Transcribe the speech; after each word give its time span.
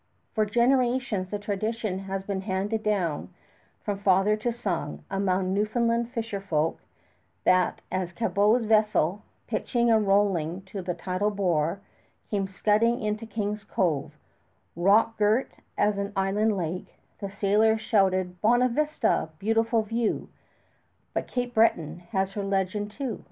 For 0.33 0.47
generations 0.47 1.29
the 1.29 1.37
tradition 1.37 1.99
has 1.99 2.23
been 2.23 2.41
handed 2.41 2.81
down 2.81 3.29
from 3.83 3.99
father 3.99 4.35
to 4.35 4.51
son 4.51 5.03
among 5.11 5.53
Newfoundland 5.53 6.09
fisher 6.09 6.41
folk 6.41 6.79
that 7.43 7.81
as 7.91 8.11
Cabot's 8.11 8.65
vessel, 8.65 9.21
pitching 9.45 9.91
and 9.91 10.07
rolling 10.07 10.63
to 10.63 10.81
the 10.81 10.95
tidal 10.95 11.29
bore, 11.29 11.81
came 12.31 12.47
scudding 12.47 12.99
into 12.99 13.27
King's 13.27 13.63
Cove, 13.63 14.17
rock 14.75 15.19
girt 15.19 15.51
as 15.77 15.99
an 15.99 16.13
inland 16.17 16.57
lake, 16.57 16.95
the 17.19 17.29
sailors 17.29 17.79
shouted 17.81 18.41
"Bona 18.41 18.69
Vista 18.69 19.29
Beautiful 19.37 19.83
View"; 19.83 20.29
but 21.13 21.27
Cape 21.27 21.53
Breton 21.53 21.99
has 22.09 22.31
her 22.33 22.43
legend, 22.43 22.89
too. 22.89 23.19